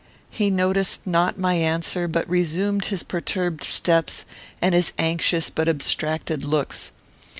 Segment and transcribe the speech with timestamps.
[0.31, 4.25] He noticed not my answer, but resumed his perturbed steps,
[4.59, 6.91] and his anxious but abstracted looks.